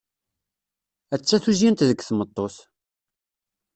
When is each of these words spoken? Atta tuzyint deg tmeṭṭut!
Atta 1.15 1.37
tuzyint 1.43 1.85
deg 1.89 1.99
tmeṭṭut! 2.03 2.55